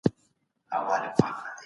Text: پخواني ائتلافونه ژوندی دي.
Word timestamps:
پخواني 0.69 1.07
ائتلافونه 1.07 1.39
ژوندی 1.39 1.49
دي. 1.51 1.57